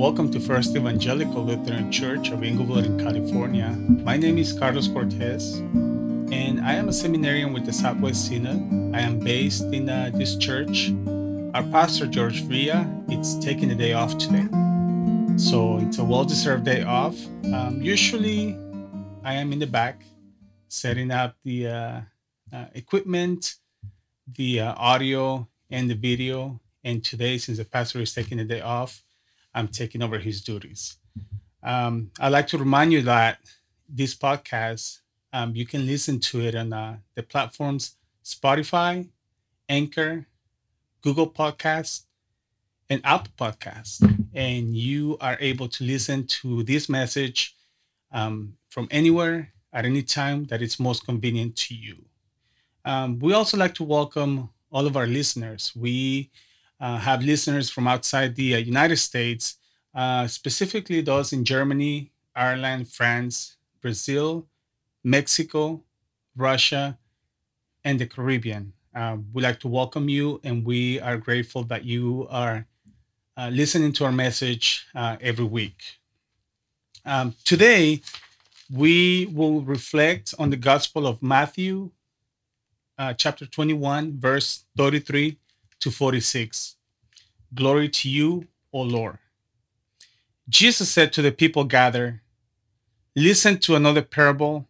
[0.00, 3.68] Welcome to First Evangelical Lutheran Church of Inglewood in California.
[4.02, 5.56] My name is Carlos Cortez,
[6.32, 8.96] and I am a seminarian with the Southwest Synod.
[8.96, 10.90] I am based in uh, this church.
[11.52, 14.48] Our pastor, George Villa, is taking a day off today.
[15.36, 17.14] So it's a well deserved day off.
[17.52, 18.56] Um, usually,
[19.22, 20.00] I am in the back
[20.68, 22.00] setting up the uh,
[22.50, 23.56] uh, equipment,
[24.34, 26.58] the uh, audio, and the video.
[26.84, 29.04] And today, since the pastor is taking a day off,
[29.54, 30.96] I'm taking over his duties.
[31.62, 33.38] Um, I'd like to remind you that
[33.88, 35.00] this podcast,
[35.32, 39.08] um, you can listen to it on uh, the platforms Spotify,
[39.68, 40.26] Anchor,
[41.02, 42.02] Google Podcasts,
[42.88, 44.02] and Apple Podcasts.
[44.34, 47.56] And you are able to listen to this message
[48.12, 51.96] um, from anywhere at any time that it's most convenient to you.
[52.84, 55.72] Um, we also like to welcome all of our listeners.
[55.76, 56.30] We
[56.80, 59.56] uh, have listeners from outside the uh, United States,
[59.94, 64.46] uh, specifically those in Germany, Ireland, France, Brazil,
[65.04, 65.82] Mexico,
[66.36, 66.98] Russia,
[67.84, 68.72] and the Caribbean.
[68.94, 72.66] Uh, we'd like to welcome you, and we are grateful that you are
[73.36, 75.82] uh, listening to our message uh, every week.
[77.04, 78.00] Um, today,
[78.72, 81.90] we will reflect on the Gospel of Matthew,
[83.16, 85.38] chapter 21, verse 33
[85.80, 86.76] to 46.
[87.54, 89.18] Glory to you, O Lord.
[90.48, 92.20] Jesus said to the people gathered,
[93.16, 94.68] Listen to another parable.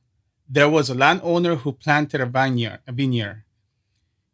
[0.49, 3.45] There was a landowner who planted a vineyard, a vineyard,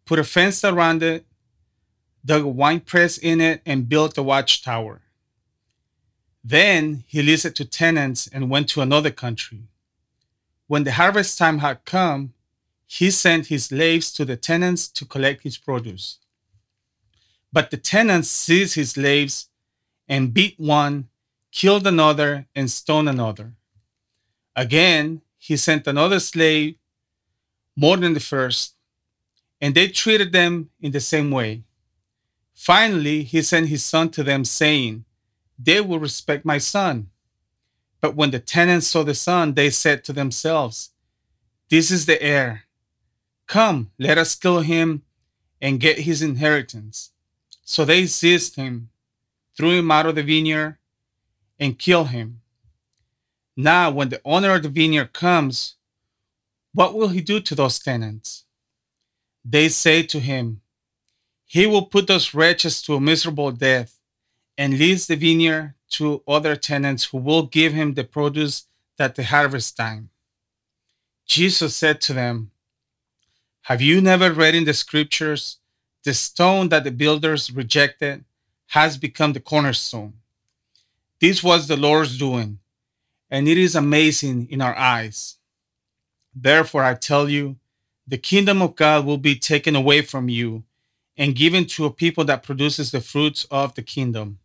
[0.05, 1.27] put a fence around it,
[2.25, 5.03] dug a wine press in it, and built a watchtower.
[6.43, 9.65] Then he leased it to tenants and went to another country.
[10.69, 12.35] When the harvest time had come,
[12.87, 16.19] he sent his slaves to the tenants to collect his produce.
[17.57, 19.49] But the tenants seized his slaves
[20.07, 21.09] and beat one,
[21.51, 23.55] killed another, and stoned another.
[24.55, 26.75] Again, he sent another slave,
[27.75, 28.75] more than the first,
[29.59, 31.63] and they treated them in the same way.
[32.53, 35.07] Finally, he sent his son to them, saying,
[35.59, 37.09] They will respect my son.
[38.03, 40.91] But when the tenants saw the son, they said to themselves,
[41.71, 42.65] This is the heir.
[43.47, 45.05] Come, let us kill him
[45.59, 47.13] and get his inheritance.
[47.69, 48.91] So they seized him,
[49.57, 50.79] threw him out of the vineyard,
[51.59, 52.41] and killed him.
[53.57, 55.75] Now, when the owner of the vineyard comes,
[56.73, 58.45] what will he do to those tenants?
[59.45, 60.61] They say to him,
[61.45, 63.99] He will put those wretches to a miserable death
[64.57, 69.25] and leaves the vineyard to other tenants who will give him the produce at the
[69.25, 70.11] harvest time.
[71.27, 72.53] Jesus said to them,
[73.63, 75.59] Have you never read in the scriptures?
[76.07, 78.25] The stone that the builders rejected
[78.69, 80.13] has become the cornerstone.
[81.21, 82.61] This was the Lord's doing,
[83.29, 85.39] and it is amazing in our eyes.
[86.33, 87.57] Therefore, I tell you,
[88.07, 90.63] the kingdom of God will be taken away from you
[91.17, 94.39] and given to a people that produces the fruits of the kingdom.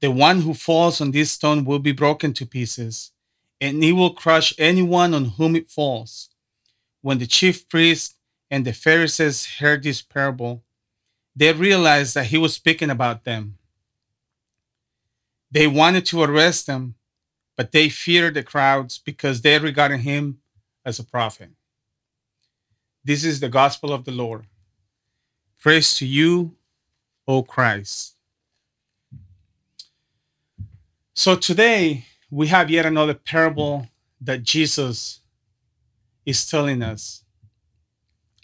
[0.00, 3.12] The one who falls on this stone will be broken to pieces,
[3.60, 6.30] and it will crush anyone on whom it falls.
[7.00, 8.16] When the chief priests
[8.54, 10.62] and the Pharisees heard this parable,
[11.34, 13.58] they realized that he was speaking about them.
[15.50, 16.94] They wanted to arrest him,
[17.56, 20.38] but they feared the crowds because they regarded him
[20.84, 21.50] as a prophet.
[23.02, 24.46] This is the gospel of the Lord.
[25.60, 26.54] Praise to you,
[27.26, 28.14] O Christ.
[31.12, 33.88] So today we have yet another parable
[34.20, 35.18] that Jesus
[36.24, 37.23] is telling us.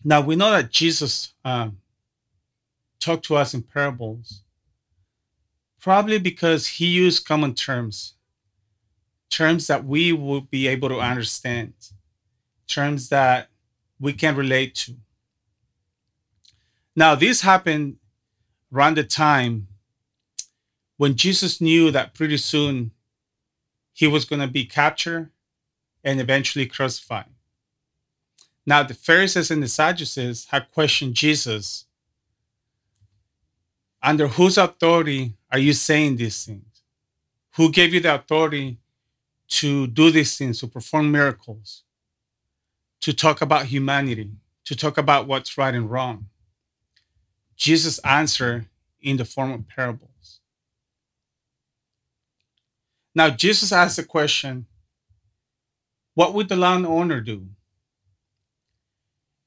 [0.03, 1.79] Now we know that Jesus um,
[3.01, 4.43] talked to us in parables,
[5.79, 8.15] probably because he used common terms,
[9.29, 11.75] terms that we would be able to understand,
[12.67, 13.49] terms that
[13.99, 14.97] we can relate to.
[16.97, 17.97] Now, this happened
[18.73, 19.69] around the time
[20.97, 22.91] when Jesus knew that pretty soon
[23.93, 25.31] he was going to be captured
[26.05, 27.27] and eventually crucified.
[28.71, 31.87] Now, the Pharisees and the Sadducees had questioned Jesus
[34.01, 36.83] under whose authority are you saying these things?
[37.57, 38.79] Who gave you the authority
[39.59, 41.83] to do these things, to perform miracles,
[43.01, 44.31] to talk about humanity,
[44.67, 46.29] to talk about what's right and wrong?
[47.57, 48.67] Jesus answered
[49.01, 50.39] in the form of parables.
[53.17, 54.67] Now, Jesus asked the question
[56.15, 57.49] what would the landowner do?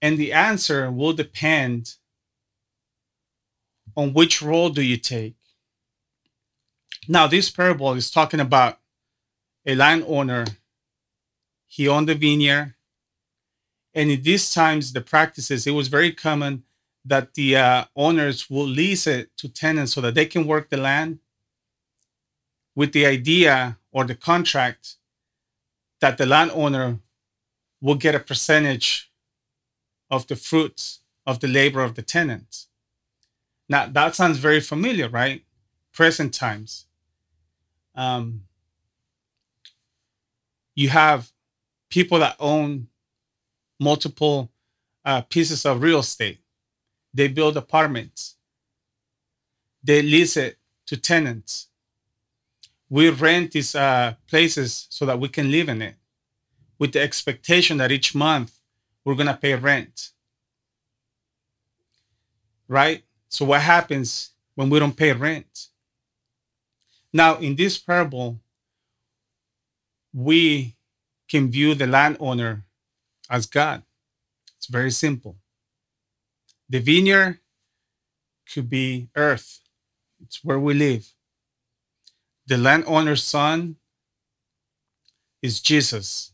[0.03, 1.95] And the answer will depend
[3.95, 5.37] on which role do you take.
[7.07, 8.79] Now, this parable is talking about
[9.65, 10.43] a landowner.
[11.67, 12.73] He owned the vineyard.
[13.93, 16.63] And in these times, the practices, it was very common
[17.05, 20.75] that the uh, owners will lease it to tenants so that they can work the
[20.75, 21.19] land
[22.75, 24.95] with the idea or the contract
[26.01, 26.99] that the landowner
[27.79, 29.12] will get a percentage
[30.13, 32.67] of the fruits of the labor of the tenants.
[33.67, 35.43] Now, that sounds very familiar, right?
[35.91, 36.85] Present times.
[37.95, 38.43] Um,
[40.75, 41.31] you have
[41.89, 42.87] people that own
[43.79, 44.51] multiple
[45.03, 46.39] uh, pieces of real estate.
[47.13, 48.35] They build apartments.
[49.83, 50.57] They lease it
[50.87, 51.69] to tenants.
[52.89, 55.95] We rent these uh, places so that we can live in it
[56.77, 58.59] with the expectation that each month
[59.03, 60.09] we're going to pay rent.
[62.67, 63.03] Right?
[63.29, 65.67] So, what happens when we don't pay rent?
[67.11, 68.39] Now, in this parable,
[70.13, 70.75] we
[71.29, 72.63] can view the landowner
[73.29, 73.83] as God.
[74.57, 75.37] It's very simple.
[76.69, 77.39] The vineyard
[78.51, 79.59] could be earth,
[80.21, 81.11] it's where we live.
[82.45, 83.77] The landowner's son
[85.41, 86.32] is Jesus.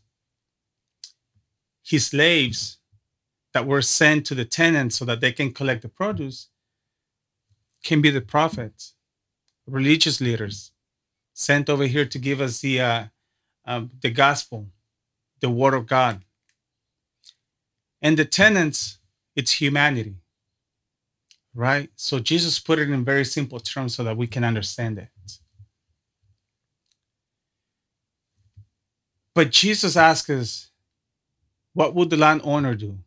[1.90, 2.78] His slaves
[3.52, 6.48] that were sent to the tenants so that they can collect the produce
[7.82, 8.94] can be the prophets,
[9.66, 10.70] religious leaders
[11.34, 13.04] sent over here to give us the uh,
[13.64, 14.68] um, the gospel,
[15.40, 16.22] the word of God.
[18.02, 18.98] And the tenants,
[19.34, 20.14] it's humanity,
[21.54, 21.90] right?
[21.96, 25.08] So Jesus put it in very simple terms so that we can understand it.
[29.34, 30.69] But Jesus asks us,
[31.80, 32.98] what would the landowner do?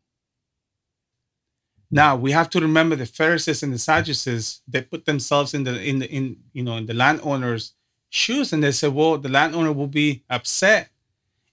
[1.91, 4.61] Now we have to remember the Pharisees and the Sadducees.
[4.67, 7.73] They put themselves in the in the in you know in the landowner's
[8.09, 10.89] shoes, and they said, "Well, the landowner will be upset,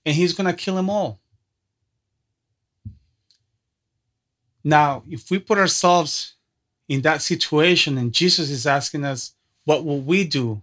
[0.06, 1.20] and he's to kill them all."
[4.64, 6.12] Now, if we put ourselves
[6.88, 9.34] in that situation, and Jesus is asking us,
[9.67, 10.62] "What will we do?"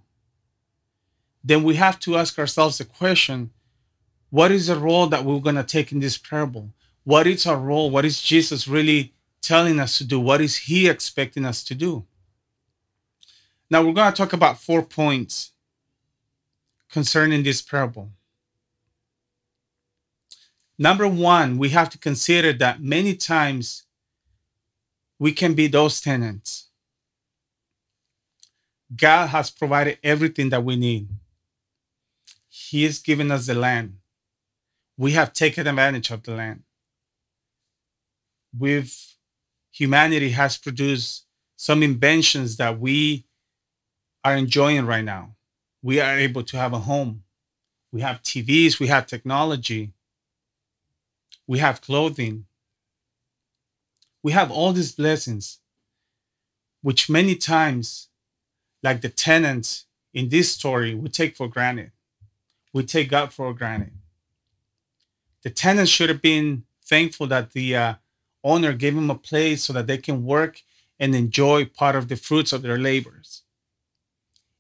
[1.44, 3.52] Then we have to ask ourselves the question:
[4.30, 6.72] What is the role that we're going to take in this parable?
[7.04, 7.90] What is our role?
[7.90, 9.14] What is Jesus really?
[9.48, 10.20] telling us to do?
[10.20, 12.06] What is He expecting us to do?
[13.70, 15.52] Now, we're going to talk about four points
[16.92, 18.12] concerning this parable.
[20.78, 23.84] Number one, we have to consider that many times
[25.18, 26.68] we can be those tenants.
[28.96, 31.08] God has provided everything that we need.
[32.50, 33.98] He has given us the land.
[34.98, 36.64] We have taken advantage of the land.
[38.58, 38.96] We've
[39.72, 43.26] humanity has produced some inventions that we
[44.24, 45.36] are enjoying right now.
[45.84, 47.24] We are able to have a home.
[47.92, 49.94] We have TVs, we have technology,
[51.48, 52.46] we have clothing.
[54.22, 55.60] We have all these blessings,
[56.82, 58.10] which many times,
[58.84, 61.92] like the tenants in this story, we take for granted.
[62.74, 63.94] We take God for granted.
[65.44, 67.94] The tenants should have been thankful that the uh,
[68.44, 70.62] owner gave them a place so that they can work
[71.00, 73.44] and enjoy part of the fruits of their labors.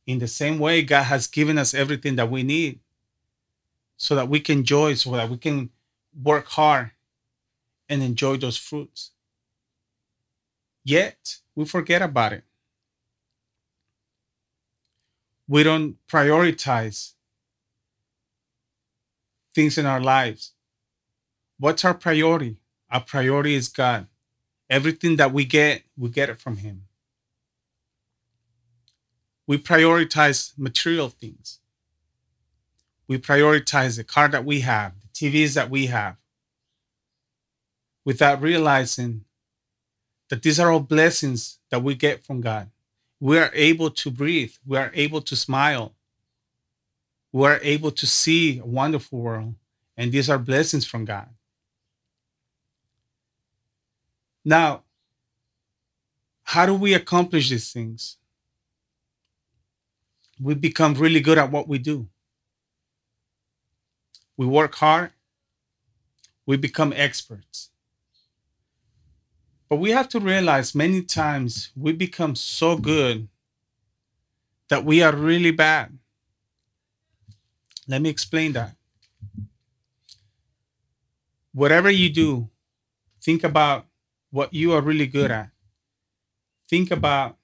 [0.05, 2.79] In the same way, God has given us everything that we need
[3.97, 5.69] so that we can enjoy, so that we can
[6.23, 6.91] work hard
[7.89, 9.11] and enjoy those fruits.
[10.83, 12.43] Yet, we forget about it.
[15.47, 17.13] We don't prioritize
[19.55, 20.53] things in our lives.
[21.59, 22.57] What's our priority?
[22.89, 24.07] Our priority is God.
[24.69, 26.83] Everything that we get, we get it from Him.
[29.47, 31.59] We prioritize material things.
[33.07, 36.17] We prioritize the car that we have, the TVs that we have,
[38.03, 39.23] without realizing
[40.29, 42.69] that these are all blessings that we get from God.
[43.19, 45.95] We are able to breathe, we are able to smile,
[47.31, 49.55] we are able to see a wonderful world,
[49.95, 51.29] and these are blessings from God.
[54.47, 54.83] Now,
[56.43, 58.15] how do we accomplish these things?
[60.39, 62.07] We become really good at what we do.
[64.37, 65.11] We work hard,
[66.45, 67.71] we become experts.
[69.67, 73.27] But we have to realize many times we become so good
[74.69, 75.99] that we are really bad.
[77.85, 78.77] Let me explain that.
[81.51, 82.49] Whatever you do,
[83.21, 83.87] think about
[84.31, 85.49] what you are really good at.
[86.69, 87.37] Think about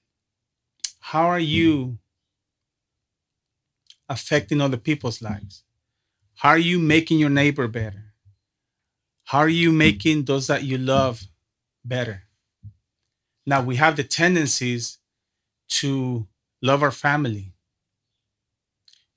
[0.99, 1.97] how are you
[4.09, 5.63] affecting other people's lives?
[6.35, 8.13] How are you making your neighbor better?
[9.25, 11.23] How are you making those that you love
[11.85, 12.23] better?
[13.45, 14.99] Now we have the tendencies
[15.69, 16.27] to
[16.61, 17.53] love our family.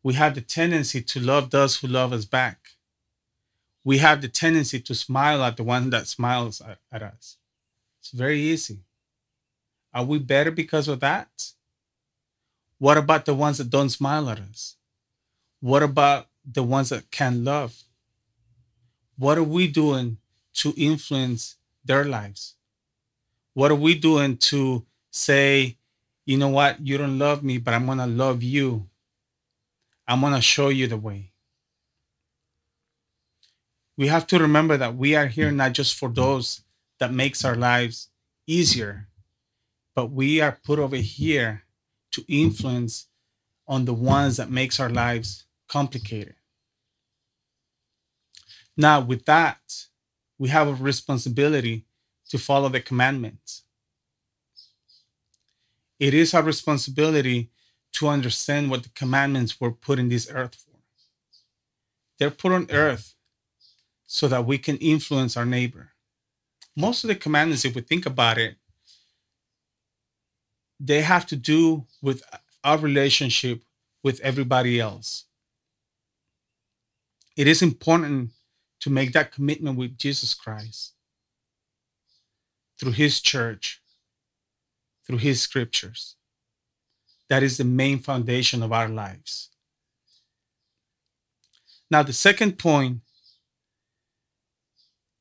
[0.02, 2.58] We have the tendency to love those who love us back.
[3.84, 7.38] We have the tendency to smile at the one that smiles at, at us.
[8.06, 8.84] It's very easy.
[9.92, 11.50] Are we better because of that?
[12.78, 14.76] What about the ones that don't smile at us?
[15.58, 17.82] What about the ones that can't love?
[19.18, 20.18] What are we doing
[20.54, 22.54] to influence their lives?
[23.54, 25.76] What are we doing to say,
[26.26, 28.86] you know what, you don't love me, but I'm going to love you?
[30.06, 31.32] I'm going to show you the way.
[33.96, 36.60] We have to remember that we are here not just for those
[36.98, 38.08] that makes our lives
[38.46, 39.08] easier,
[39.94, 41.62] but we are put over here
[42.12, 43.08] to influence
[43.68, 46.34] on the ones that makes our lives complicated.
[48.76, 49.86] Now, with that,
[50.38, 51.86] we have a responsibility
[52.28, 53.62] to follow the commandments.
[55.98, 57.50] It is our responsibility
[57.92, 60.76] to understand what the commandments were put in this earth for.
[62.18, 63.14] They're put on earth
[64.06, 65.92] so that we can influence our neighbor.
[66.76, 68.56] Most of the commandments, if we think about it,
[70.78, 72.22] they have to do with
[72.62, 73.62] our relationship
[74.02, 75.24] with everybody else.
[77.34, 78.30] It is important
[78.80, 80.92] to make that commitment with Jesus Christ
[82.78, 83.80] through his church,
[85.06, 86.16] through his scriptures.
[87.28, 89.50] That is the main foundation of our lives.
[91.90, 93.00] Now, the second point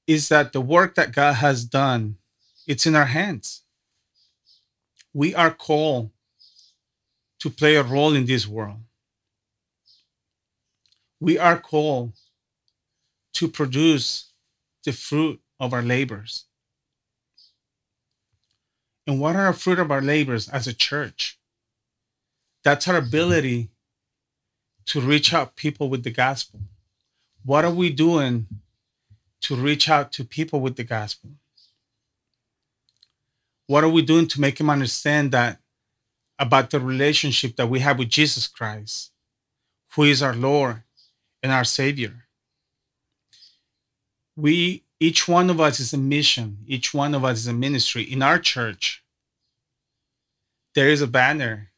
[0.07, 2.17] is that the work that God has done,
[2.67, 3.63] it's in our hands.
[5.13, 6.12] We are called
[7.39, 8.79] to play a role in this world.
[11.19, 12.13] We are called
[13.33, 14.31] to produce
[14.83, 16.45] the fruit of our labors.
[19.07, 21.39] And what are the fruit of our labors as a church?
[22.63, 23.69] That's our ability
[24.88, 26.62] to reach out people with the gospel.
[27.43, 28.47] What are we doing
[29.46, 31.32] to reach out to people with the gospel?
[33.68, 35.60] What are we doing to make them understand that
[36.38, 39.12] about the relationship that we have with Jesus Christ,
[39.94, 40.84] who is our Lord
[41.42, 42.25] and our Savior?
[44.36, 48.04] We each one of us is a mission, each one of us is a ministry.
[48.04, 49.04] In our church,
[50.74, 51.72] there is a banner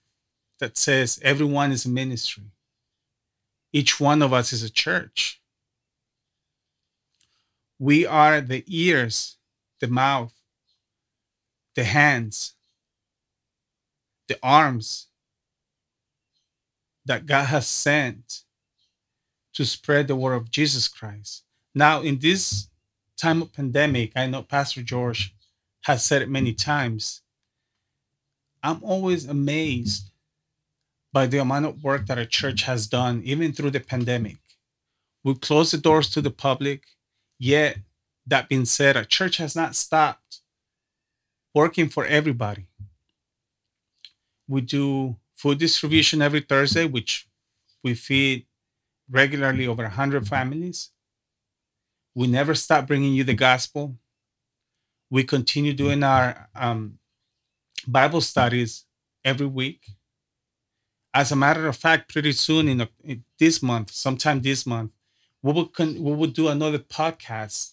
[0.60, 2.52] that says, Everyone is a ministry.
[3.74, 5.42] Each one of us is a church.
[7.80, 9.38] We are the ears,
[9.80, 10.34] the mouth,
[11.76, 12.54] the hands,
[14.28, 15.08] the arms
[17.06, 18.44] that God has sent
[19.54, 21.44] to spread the word of Jesus Christ.
[21.74, 22.68] Now, in this
[23.16, 25.36] time of pandemic, I know Pastor George
[25.84, 27.22] has said it many times.
[28.62, 30.12] I'm always amazed
[31.14, 34.38] by the amount of work that a church has done, even through the pandemic.
[35.24, 36.84] We closed the doors to the public,
[37.40, 37.78] yet,
[38.26, 40.42] that being said, a church has not stopped
[41.54, 42.68] working for everybody.
[44.48, 47.28] We do food distribution every Thursday, which
[47.84, 48.46] we feed
[49.10, 50.92] regularly over 100 families.
[52.16, 53.96] We never stop bringing you the gospel.
[55.10, 57.00] We continue doing our um,
[57.88, 58.86] Bible studies
[59.24, 59.88] every week.
[61.14, 64.92] As a matter of fact, pretty soon in, a, in this month, sometime this month,
[65.42, 67.72] we will con- we will do another podcast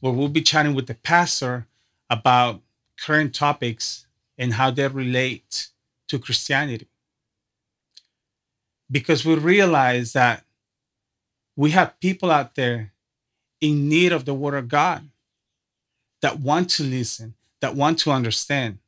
[0.00, 1.66] where we'll be chatting with the pastor
[2.10, 2.60] about
[2.98, 4.06] current topics
[4.38, 5.68] and how they relate
[6.08, 6.88] to Christianity.
[8.90, 10.44] Because we realize that
[11.56, 12.92] we have people out there
[13.60, 15.08] in need of the word of God,
[16.20, 18.78] that want to listen, that want to understand.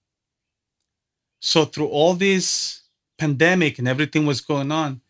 [1.41, 2.83] So through all this
[3.17, 5.01] pandemic and everything was going on,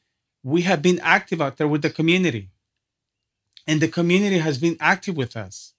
[0.43, 2.51] we have been active out there with the community.
[3.69, 5.75] And the community has been active with us.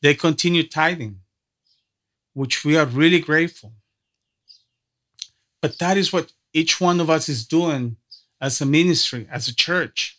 [0.00, 1.20] They continue tithing,
[2.32, 3.74] which we are really grateful.
[5.60, 7.98] But that is what each one of us is doing
[8.40, 10.16] as a ministry, as a church.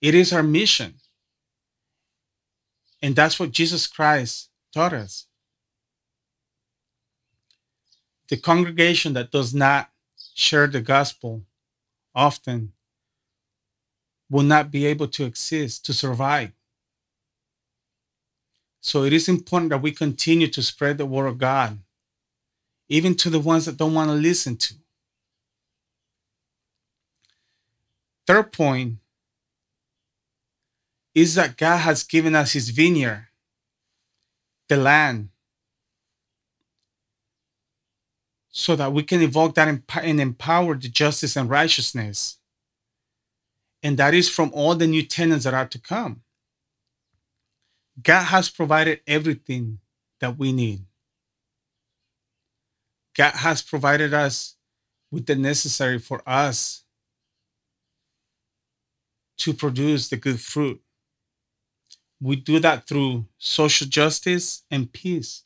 [0.00, 0.94] It is our mission.
[3.02, 5.26] And that's what Jesus Christ taught us.
[8.28, 9.90] The congregation that does not
[10.34, 11.42] share the gospel
[12.14, 12.72] often
[14.34, 16.50] will not be able to exist, to survive.
[18.80, 21.78] So it is important that we continue to spread the word of God,
[22.88, 24.74] even to the ones that don't want to listen to.
[28.26, 28.96] Third point
[31.14, 33.28] is that God has given us his vineyard,
[34.68, 35.28] the land,
[38.50, 42.38] so that we can evoke that and empower the justice and righteousness.
[43.84, 46.22] And that is from all the new tenants that are to come.
[48.02, 49.78] God has provided everything
[50.20, 50.86] that we need.
[53.14, 54.56] God has provided us
[55.10, 56.84] with the necessary for us
[59.36, 60.80] to produce the good fruit.
[62.20, 65.44] We do that through social justice and peace.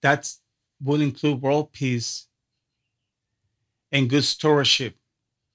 [0.00, 0.32] That
[0.82, 2.28] will include world peace
[3.92, 4.96] and good stewardship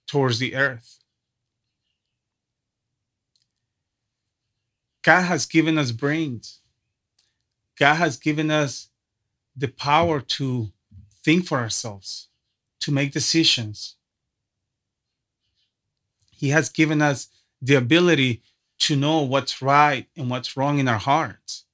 [0.07, 0.99] towards the earth.
[5.01, 6.59] God has given us brains.
[7.77, 8.89] God has given us
[9.55, 10.71] the power to
[11.23, 12.27] think for ourselves,
[12.79, 13.95] to make decisions.
[16.31, 17.27] He has given us
[17.61, 18.41] the ability
[18.79, 21.65] to know what's right and what's wrong in our hearts.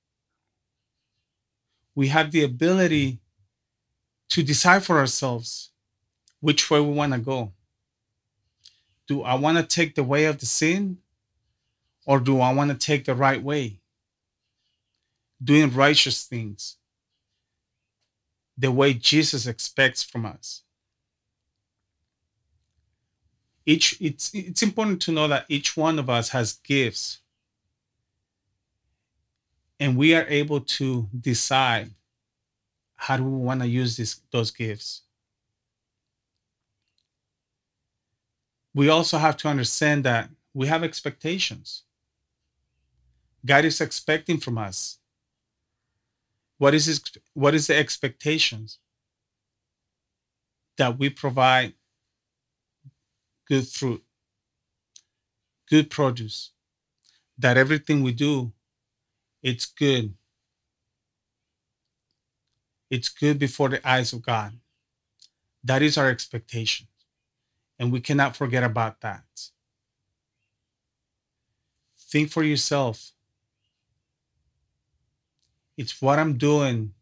[1.95, 3.19] We have the ability
[4.29, 5.71] to decide for ourselves
[6.41, 7.53] which way we want to go.
[9.07, 10.97] Do I want to take the way of the sin
[12.05, 13.79] or do I want to take the right way?
[15.43, 16.77] Doing righteous things
[18.57, 20.63] the way Jesus expects from us.
[23.65, 27.19] Each it's it's important to know that each one of us has gifts
[29.79, 31.91] and we are able to decide
[32.95, 35.03] how do we want to use this, those gifts.
[38.77, 41.81] We also have to understand that we have expectations.
[43.43, 44.99] God is expecting from us.
[46.59, 47.01] What is his,
[47.33, 48.77] what is the expectations?
[50.77, 51.73] That we provide
[53.47, 54.03] good fruit,
[55.67, 56.51] good produce,
[57.39, 58.53] that everything we do,
[59.41, 60.13] it's good.
[62.91, 64.53] It's good before the eyes of God.
[65.63, 66.85] That is our expectation.
[67.79, 69.23] And we cannot forget about that.
[71.97, 73.11] Think for yourself.
[75.77, 76.93] It's what I'm doing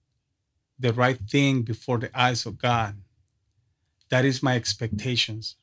[0.77, 2.95] the right thing before the eyes of God.
[4.09, 5.55] That is my expectations.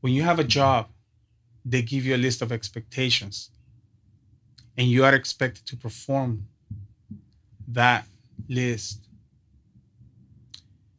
[0.00, 0.88] When you have a job,
[1.64, 3.50] they give you a list of expectations,
[4.76, 6.46] and you are expected to perform
[7.66, 8.06] that
[8.48, 9.06] list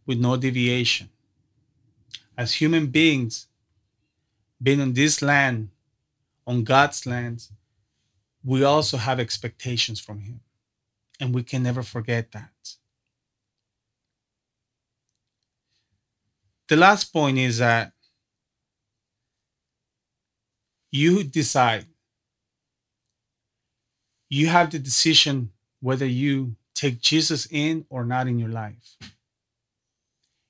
[0.06, 1.10] with no deviation.
[2.40, 3.48] As human beings,
[4.64, 5.72] being on this land,
[6.48, 7.46] on God's land,
[8.46, 10.40] we also have expectations from Him.
[11.20, 12.76] And we can never forget that.
[16.70, 17.92] The last point is that
[20.92, 21.88] you decide.
[24.30, 28.96] You have the decision whether you take Jesus in or not in your life.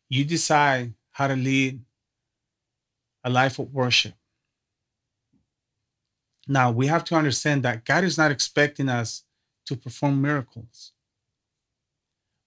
[0.07, 1.81] You decide how to lead
[3.25, 4.13] a life of worship.
[6.47, 9.23] Now, we have to understand that God is not expecting us
[9.65, 10.93] to perform miracles,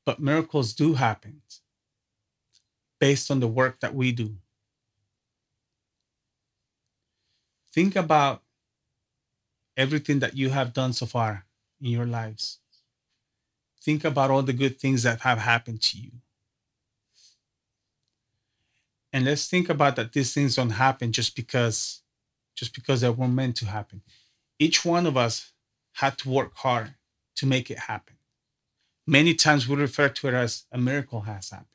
[0.06, 1.42] but miracles do happen
[2.98, 4.36] based on the work that we do.
[7.74, 8.40] Think about
[9.76, 11.44] everything that you have done so far
[11.78, 12.58] in your lives.
[13.82, 16.12] Think about all the good things that have happened to you.
[19.12, 22.02] And let's think about that these things don't happen just because
[22.54, 24.02] just because they were meant to happen.
[24.58, 25.52] Each one of us
[25.94, 26.94] had to work hard
[27.36, 28.16] to make it happen.
[29.06, 31.68] Many times we refer to it as a miracle has happened.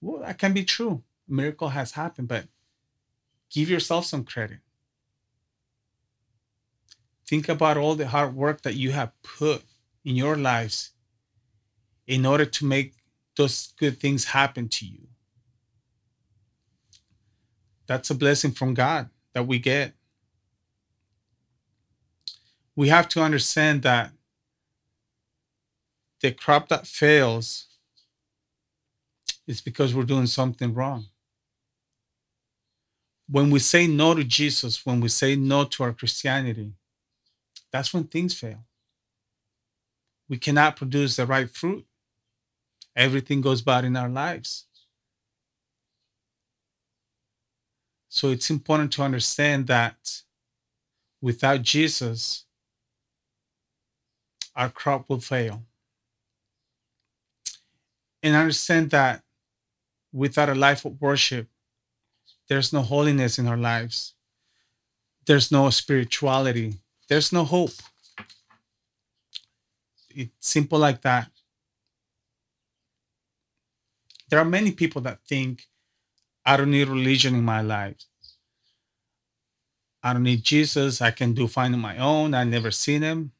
[0.00, 1.02] Well, that can be true.
[1.28, 2.46] A miracle has happened, but
[3.50, 4.60] give yourself some credit.
[7.26, 9.62] Think about all the hard work that you have put
[10.04, 10.92] in your lives
[12.06, 12.94] in order to make
[13.36, 15.08] those good things happen to you.
[17.90, 19.94] That's a blessing from God that we get.
[22.76, 24.12] We have to understand that
[26.20, 27.66] the crop that fails
[29.44, 31.06] is because we're doing something wrong.
[33.28, 36.74] When we say no to Jesus, when we say no to our Christianity,
[37.72, 38.66] that's when things fail.
[40.28, 41.84] We cannot produce the right fruit.
[42.94, 44.66] Everything goes bad in our lives.
[48.12, 50.22] So it's important to understand that
[51.22, 52.44] without Jesus,
[54.56, 55.62] our crop will fail.
[58.20, 59.22] And understand that
[60.12, 61.46] without a life of worship,
[62.48, 64.14] there's no holiness in our lives.
[65.24, 66.74] There's no spirituality.
[67.08, 67.70] There's no hope.
[70.10, 71.30] It's simple like that.
[74.28, 75.68] There are many people that think
[76.44, 77.96] I don't need religion in my life.
[80.02, 81.02] I don't need Jesus.
[81.02, 82.34] I can do fine on my own.
[82.34, 83.32] I never seen him.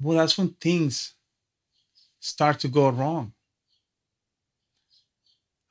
[0.00, 1.14] Well, that's when things
[2.20, 3.32] start to go wrong.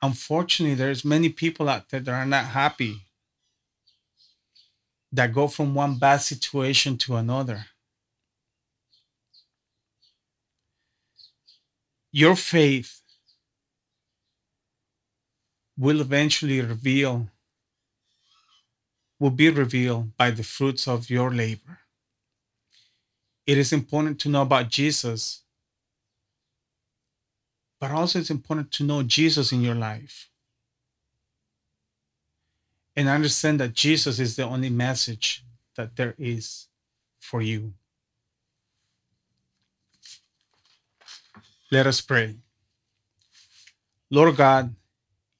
[0.02, 3.02] Unfortunately, there's many people out there that are not happy,
[5.12, 7.66] that go from one bad situation to another.
[12.12, 13.02] Your faith
[15.78, 17.30] will eventually reveal,
[19.20, 21.80] will be revealed by the fruits of your labor.
[23.46, 25.44] It is important to know about Jesus,
[27.80, 30.30] but also it's important to know Jesus in your life.
[32.96, 36.68] And understand that Jesus is the only message that there is
[37.20, 37.74] for you.
[41.72, 42.36] Let us pray.
[44.10, 44.74] Lord God,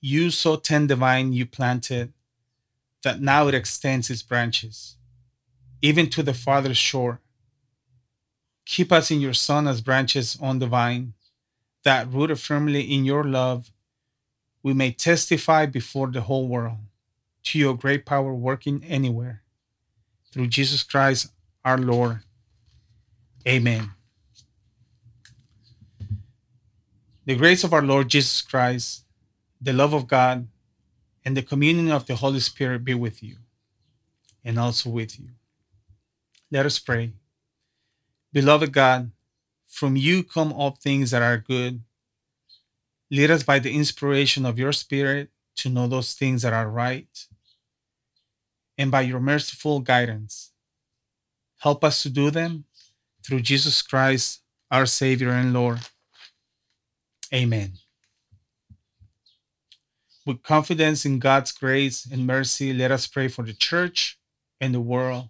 [0.02, 2.14] you so tend the vine you planted
[3.04, 4.98] that now it extends its branches,
[5.82, 7.22] even to the farthest shore.
[8.66, 11.14] Keep us in your Son as branches on the vine,
[11.84, 13.72] that rooted firmly in your love,
[14.62, 16.80] we may testify before the whole world
[17.44, 19.42] to your great power working anywhere.
[20.34, 21.32] Through Jesus Christ
[21.64, 22.20] our Lord.
[23.48, 23.92] Amen.
[27.26, 29.04] The grace of our Lord Jesus Christ,
[29.60, 30.48] the love of God,
[31.26, 33.38] and the communion of the Holy Spirit be with you
[34.46, 35.28] and also with you.
[36.50, 37.12] Let us pray.
[38.32, 39.12] Beloved God,
[39.68, 41.82] from you come all things that are good.
[43.12, 47.28] Lead us by the inspiration of your Spirit to know those things that are right.
[48.78, 50.52] And by your merciful guidance,
[51.60, 52.66] help us to do them
[53.24, 54.42] through Jesus Christ,
[54.72, 55.80] our Savior and Lord.
[57.34, 57.74] Amen.
[60.28, 64.20] With confidence in God's grace and mercy, let us pray for the church
[64.60, 65.30] and the world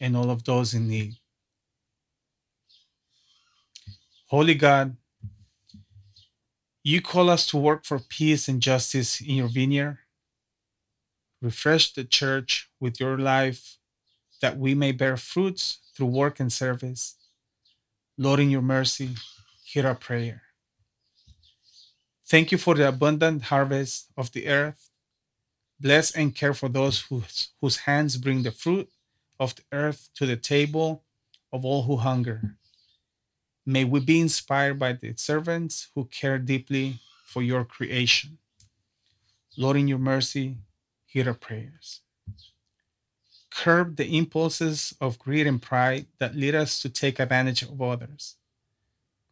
[0.00, 1.14] and all of those in need.
[4.26, 4.96] Holy God,
[6.82, 9.98] you call us to work for peace and justice in your vineyard.
[11.40, 13.78] Refresh the church with your life
[14.42, 17.14] that we may bear fruits through work and service.
[18.18, 19.10] Lord, in your mercy,
[19.62, 20.42] hear our prayer.
[22.30, 24.88] Thank you for the abundant harvest of the earth.
[25.80, 28.88] Bless and care for those whose, whose hands bring the fruit
[29.40, 31.02] of the earth to the table
[31.52, 32.54] of all who hunger.
[33.66, 38.38] May we be inspired by the servants who care deeply for your creation.
[39.56, 40.58] Lord, in your mercy,
[41.06, 42.02] hear our prayers.
[43.50, 48.36] Curb the impulses of greed and pride that lead us to take advantage of others.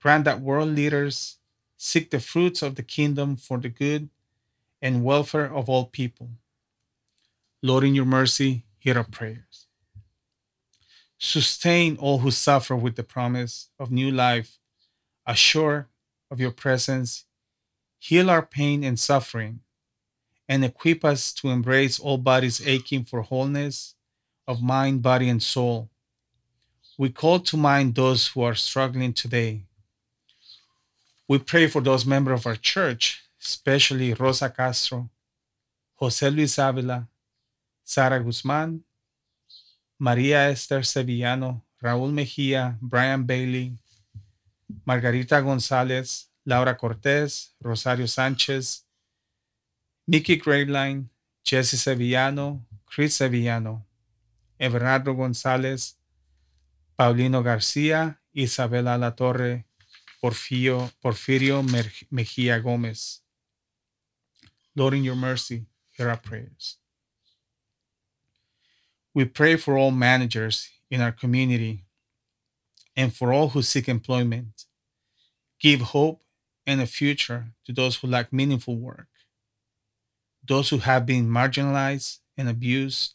[0.03, 1.37] Grant that world leaders
[1.79, 4.11] seek the fruits of the kingdom for the good
[4.83, 6.29] and welfare of all people.
[7.63, 9.67] Lord, in your mercy, hear our prayers.
[11.19, 14.59] Sustain all who suffer with the promise of new life,
[15.25, 15.89] assure
[16.31, 17.25] of your presence.
[17.99, 19.61] Heal our pain and suffering,
[20.49, 23.95] and equip us to embrace all bodies aching for wholeness
[24.47, 25.91] of mind, body, and soul.
[26.97, 29.68] We call to mind those who are struggling today.
[31.29, 35.11] We pray for those members of our church, especially Rosa Castro,
[35.97, 37.07] Jose Luis Avila,
[37.85, 38.83] Sara Guzman,
[40.01, 43.77] María Esther Sevillano, Raúl Mejía, Brian Bailey,
[44.87, 48.87] Margarita González, Laura Cortés, Rosario Sánchez,
[50.07, 51.11] Mickey Graveline,
[51.45, 53.85] Jesse Sevillano, Chris Sevillano,
[54.59, 55.99] Everardo González,
[56.97, 59.68] Paulino García, Isabela La Torre,
[60.23, 61.63] Porfirio, Porfirio
[62.13, 63.21] Mejía Gómez.
[64.75, 66.79] Lord, in your mercy, hear our prayers.
[69.15, 71.85] We pray for all managers in our community
[72.97, 74.65] and for all who seek employment.
[75.61, 76.23] Give hope
[76.67, 79.09] and a future to those who lack meaningful work,
[80.47, 83.15] those who have been marginalized and abused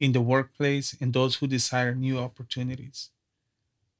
[0.00, 3.10] in the workplace, and those who desire new opportunities.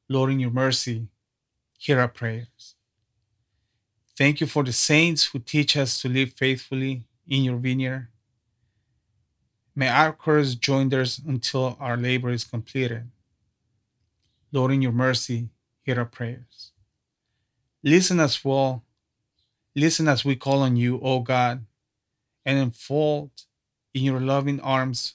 [0.09, 1.09] Lord, in your mercy,
[1.79, 2.75] hear our prayers.
[4.19, 8.09] Thank you for the saints who teach us to live faithfully in your vineyard
[9.79, 13.09] May our courage join theirs until our labor is completed.
[14.51, 15.51] Lord, in your mercy,
[15.83, 16.73] hear our prayers.
[17.85, 18.83] Listen as well.
[19.77, 21.65] Listen as we call on you, O God,
[22.45, 23.31] and enfold
[23.95, 25.15] in your loving arms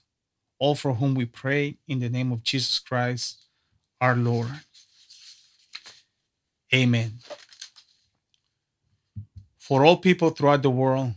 [0.60, 3.48] all for whom we pray in the name of Jesus Christ,
[4.00, 4.48] our Lord.
[6.74, 7.20] Amen.
[9.60, 11.14] For all people throughout the world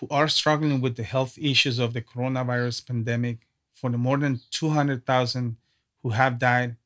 [0.00, 4.40] who are struggling with the health issues of the coronavirus pandemic, for the more than
[4.50, 5.56] 200,000
[6.02, 6.76] who have died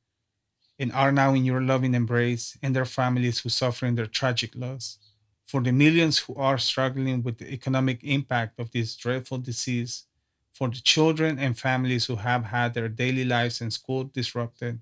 [0.79, 4.55] and are now in your loving embrace, and their families who suffer in their tragic
[4.55, 4.99] loss,
[5.47, 10.05] for the millions who are struggling with the economic impact of this dreadful disease,
[10.53, 14.79] for the children and families who have had their daily lives and school disrupted,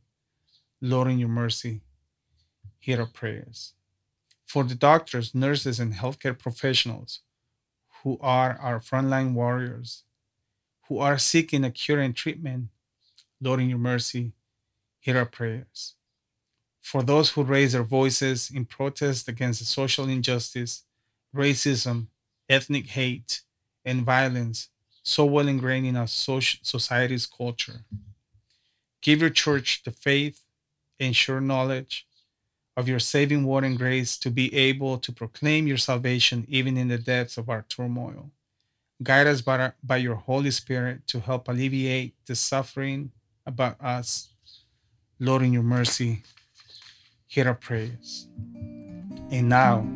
[0.83, 1.81] Lord, in your mercy,
[2.87, 3.73] hear our prayers.
[4.45, 7.19] For the doctors, nurses, and healthcare professionals
[8.05, 10.05] who are our frontline warriors,
[10.87, 12.69] who are seeking a cure and treatment,
[13.41, 14.35] Lord, in your mercy,
[15.01, 15.95] hear our prayers.
[16.81, 20.85] For those who raise their voices in protest against social injustice,
[21.35, 22.07] racism,
[22.49, 23.43] ethnic hate,
[23.85, 24.69] and violence
[25.03, 27.81] so well ingrained in our society's culture.
[29.03, 30.45] Give your church the faith
[31.01, 32.06] and sure knowledge
[32.77, 36.89] of your saving word and grace to be able to proclaim your salvation even in
[36.89, 38.31] the depths of our turmoil.
[39.03, 43.11] Guide us by, our, by your Holy Spirit to help alleviate the suffering
[43.47, 44.29] about us.
[45.19, 46.23] Lord, in your mercy,
[47.27, 48.29] hear our prayers.
[49.31, 49.87] And now,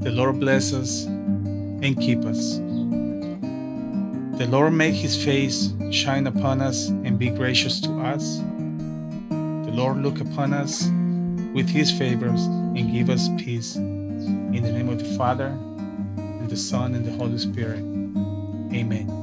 [0.00, 2.56] the Lord bless us and keep us.
[4.38, 8.38] The Lord make his face shine upon us and be gracious to us.
[9.28, 10.88] The Lord look upon us
[11.52, 13.76] with his favors and give us peace.
[13.76, 15.46] In the name of the Father,
[16.16, 17.80] and the Son, and the Holy Spirit.
[18.72, 19.19] Amen.